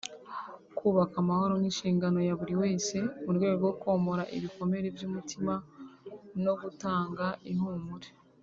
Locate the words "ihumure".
7.53-8.09